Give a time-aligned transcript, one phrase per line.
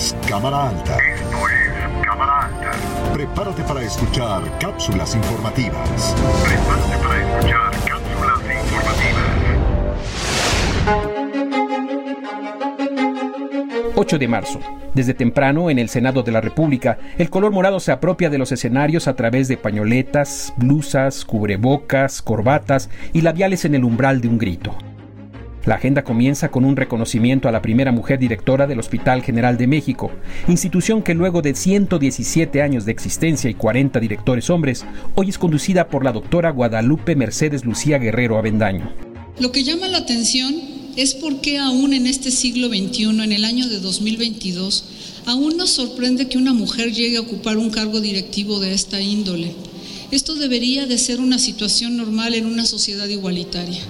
[0.00, 0.96] Es Cámara Alta.
[1.14, 2.70] Esto es Cámara Alta.
[3.12, 6.16] Prepárate para escuchar cápsulas informativas.
[6.42, 9.30] Prepárate para escuchar cápsulas informativas.
[13.94, 14.60] 8 de marzo.
[14.94, 18.52] Desde temprano, en el Senado de la República, el color morado se apropia de los
[18.52, 24.38] escenarios a través de pañoletas, blusas, cubrebocas, corbatas y labiales en el umbral de un
[24.38, 24.74] grito.
[25.66, 29.66] La agenda comienza con un reconocimiento a la primera mujer directora del Hospital General de
[29.66, 30.10] México,
[30.48, 35.88] institución que luego de 117 años de existencia y 40 directores hombres, hoy es conducida
[35.88, 38.90] por la doctora Guadalupe Mercedes Lucía Guerrero Avendaño.
[39.38, 40.54] Lo que llama la atención
[40.96, 44.84] es por qué aún en este siglo XXI, en el año de 2022,
[45.26, 49.52] aún nos sorprende que una mujer llegue a ocupar un cargo directivo de esta índole.
[50.10, 53.80] Esto debería de ser una situación normal en una sociedad igualitaria.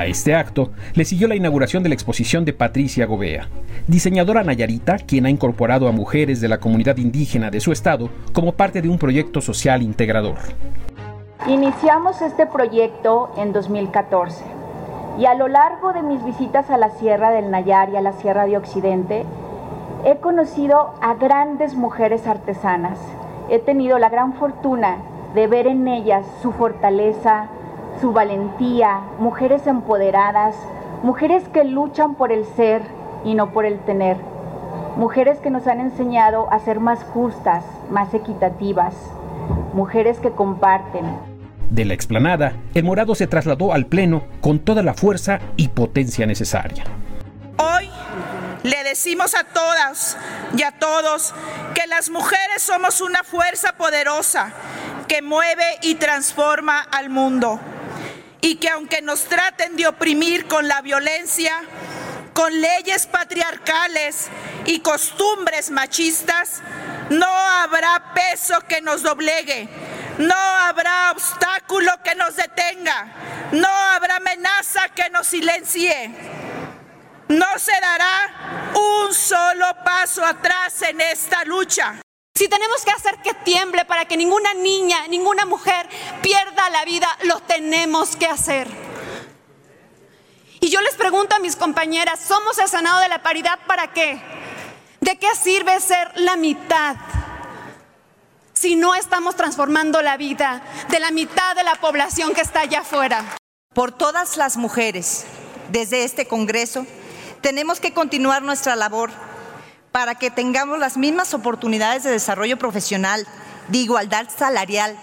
[0.00, 3.48] A este acto le siguió la inauguración de la exposición de Patricia Gobea,
[3.86, 8.52] diseñadora nayarita, quien ha incorporado a mujeres de la comunidad indígena de su estado como
[8.52, 10.38] parte de un proyecto social integrador.
[11.46, 14.42] Iniciamos este proyecto en 2014
[15.18, 18.14] y a lo largo de mis visitas a la Sierra del Nayar y a la
[18.14, 19.26] Sierra de Occidente,
[20.06, 22.98] he conocido a grandes mujeres artesanas.
[23.50, 24.96] He tenido la gran fortuna
[25.34, 27.50] de ver en ellas su fortaleza,
[28.00, 30.56] su valentía, mujeres empoderadas,
[31.02, 32.82] mujeres que luchan por el ser
[33.24, 34.16] y no por el tener,
[34.96, 38.94] mujeres que nos han enseñado a ser más justas, más equitativas,
[39.74, 41.04] mujeres que comparten.
[41.70, 46.26] De la explanada, el morado se trasladó al Pleno con toda la fuerza y potencia
[46.26, 46.84] necesaria.
[47.58, 47.88] Hoy
[48.62, 50.16] le decimos a todas
[50.56, 51.34] y a todos
[51.74, 54.52] que las mujeres somos una fuerza poderosa
[55.06, 57.60] que mueve y transforma al mundo
[58.40, 61.60] y que aunque nos traten de oprimir con la violencia,
[62.32, 64.28] con leyes patriarcales
[64.66, 66.62] y costumbres machistas,
[67.10, 69.68] no habrá peso que nos doblegue,
[70.18, 73.06] no habrá obstáculo que nos detenga,
[73.52, 76.10] no habrá amenaza que nos silencie.
[77.28, 82.00] No se dará un solo paso atrás en esta lucha.
[82.40, 85.86] Si tenemos que hacer que tiemble para que ninguna niña, ninguna mujer
[86.22, 88.66] pierda la vida, lo tenemos que hacer.
[90.58, 94.22] Y yo les pregunto a mis compañeras, ¿somos el Senado de la Paridad para qué?
[95.02, 96.96] ¿De qué sirve ser la mitad
[98.54, 102.80] si no estamos transformando la vida de la mitad de la población que está allá
[102.80, 103.36] afuera?
[103.74, 105.26] Por todas las mujeres,
[105.68, 106.86] desde este Congreso,
[107.42, 109.10] tenemos que continuar nuestra labor
[109.92, 113.26] para que tengamos las mismas oportunidades de desarrollo profesional,
[113.68, 114.96] de igualdad salarial,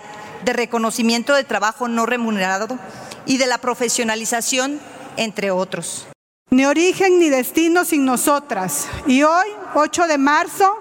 [0.46, 2.68] de reconocimiento de trabajo no remunerado
[3.26, 4.80] y de la profesionalización,
[5.18, 6.08] entre otros.
[6.50, 8.88] Ni origen ni destino sin nosotras.
[9.06, 10.78] Y hoy, 8 de marzo,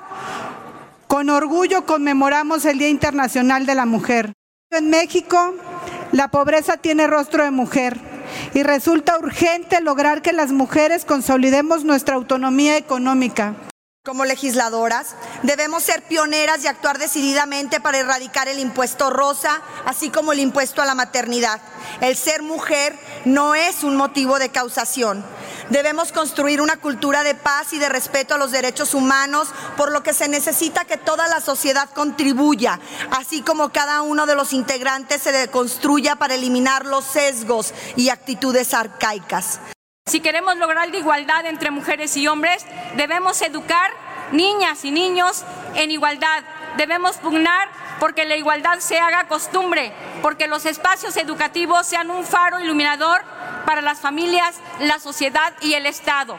[1.09, 4.33] con orgullo conmemoramos el Día Internacional de la Mujer.
[4.71, 5.55] En México,
[6.13, 7.99] la pobreza tiene rostro de mujer
[8.55, 13.55] y resulta urgente lograr que las mujeres consolidemos nuestra autonomía económica.
[14.07, 20.31] Como legisladoras, debemos ser pioneras y actuar decididamente para erradicar el impuesto rosa, así como
[20.31, 21.61] el impuesto a la maternidad.
[22.01, 25.27] El ser mujer no es un motivo de causación.
[25.71, 30.05] Debemos construir una cultura de paz y de respeto a los derechos humanos, por lo
[30.05, 32.79] que se necesita que toda la sociedad contribuya,
[33.11, 38.73] así como cada uno de los integrantes se construya para eliminar los sesgos y actitudes
[38.73, 39.59] arcaicas.
[40.09, 42.65] Si queremos lograr la igualdad entre mujeres y hombres,
[42.97, 43.91] debemos educar
[44.33, 45.45] niñas y niños
[45.75, 46.43] en igualdad.
[46.77, 47.69] Debemos pugnar
[48.01, 49.93] porque la igualdad se haga costumbre,
[50.23, 53.23] porque los espacios educativos sean un faro iluminador
[53.65, 56.37] para las familias, la sociedad y el Estado.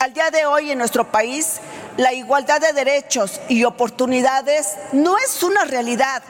[0.00, 1.60] Al día de hoy en nuestro país,
[1.96, 6.22] la igualdad de derechos y oportunidades no es una realidad.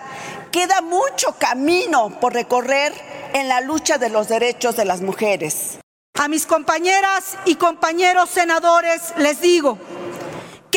[0.51, 2.95] Queda mucho camino por recorrer
[3.35, 5.79] en la lucha de los derechos de las mujeres.
[6.19, 9.79] A mis compañeras y compañeros senadores les digo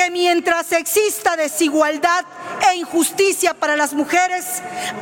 [0.04, 2.26] que mientras exista desigualdad
[2.72, 4.46] e injusticia para las mujeres,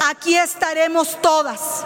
[0.09, 1.85] aquí estaremos todas.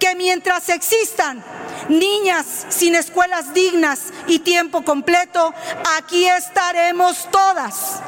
[0.00, 1.44] Que mientras existan
[1.88, 5.54] niñas sin escuelas dignas y tiempo completo,
[5.98, 8.00] aquí estaremos todas.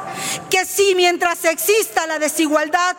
[0.49, 2.95] Que si mientras exista la desigualdad,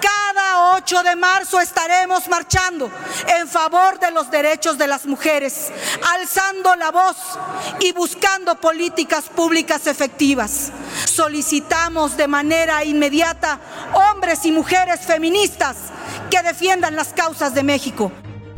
[0.00, 2.90] cada 8 de marzo estaremos marchando
[3.38, 5.70] en favor de los derechos de las mujeres,
[6.14, 7.16] alzando la voz
[7.78, 10.72] y buscando políticas públicas efectivas.
[11.04, 13.60] Solicitamos de manera inmediata
[14.10, 15.76] hombres y mujeres feministas
[16.30, 18.10] que defiendan las causas de México.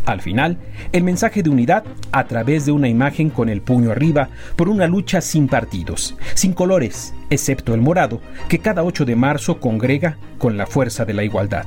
[0.07, 0.59] Al final,
[0.93, 4.87] el mensaje de unidad a través de una imagen con el puño arriba por una
[4.87, 10.57] lucha sin partidos, sin colores, excepto el morado, que cada 8 de marzo congrega con
[10.57, 11.65] la fuerza de la igualdad.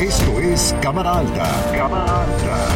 [0.00, 1.70] Esto es Cámara Alta.
[1.72, 2.75] Cámara Alta.